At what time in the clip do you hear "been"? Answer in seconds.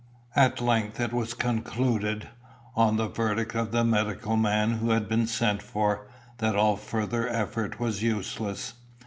5.07-5.27